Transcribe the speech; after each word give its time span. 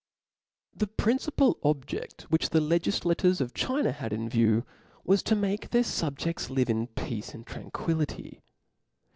'The 0.79 0.87
principal 0.87 1.59
objeft 1.63 2.23
which 2.23 2.49
the 2.49 2.59
legiflators 2.59 3.39
of 3.39 3.53
iChina 3.53 3.93
had 3.93 4.11
in 4.13 4.29
view, 4.29 4.65
was 5.05 5.21
to 5.21 5.35
make 5.35 5.69
their 5.69 5.83
fubjeftsf 5.83 6.49
live 6.49 6.71
in 6.71 6.87
peace 6.87 7.35
and 7.35 7.45
tranquillity. 7.45 8.41